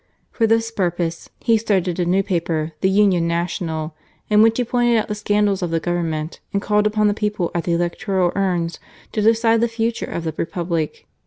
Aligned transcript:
For 0.31 0.47
this 0.47 0.71
purpose 0.71 1.29
he 1.41 1.59
started 1.59 1.99
a 1.99 2.05
new 2.07 2.23
paper, 2.23 2.71
the 2.81 2.89
Union 2.89 3.27
Nacionaly 3.29 3.91
in 4.31 4.41
which 4.41 4.57
he 4.57 4.63
pointed 4.63 4.97
out 4.97 5.09
the 5.09 5.13
scandals 5.13 5.61
of 5.61 5.69
the 5.69 5.79
Government, 5.79 6.39
and 6.53 6.59
called 6.59 6.87
upon 6.87 7.07
the 7.07 7.13
people 7.13 7.51
at 7.53 7.65
the 7.65 7.73
electoral 7.73 8.31
urns 8.35 8.79
to 9.11 9.21
decide 9.21 9.61
the 9.61 9.67
future 9.67 10.07
of 10.07 10.23
the 10.23 10.33
Republic. 10.37 11.05